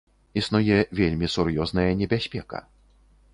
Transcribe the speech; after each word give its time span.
Існуе 0.41 0.77
вельмі 0.99 1.29
сур'ёзная 1.35 1.85
небяспека. 2.01 2.63